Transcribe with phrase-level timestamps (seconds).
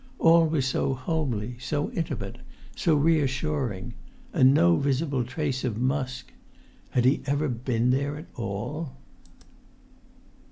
[0.17, 2.39] All was so homely, so intimate,
[2.75, 3.93] so reassuring;
[4.33, 6.33] and no visible trace of Musk!
[6.89, 8.93] Had he ever been there at all?